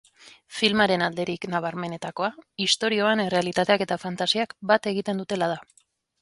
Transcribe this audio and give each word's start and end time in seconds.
Filmaren 0.59 1.01
alderik 1.07 1.43
nabarmenenetakoa 1.51 2.29
istorioan 2.65 3.21
errealitateak 3.27 3.85
eta 3.87 3.99
fantasiak 4.07 4.57
bat 4.73 4.91
egiten 4.95 5.23
dutela 5.25 5.53
da. 5.55 5.61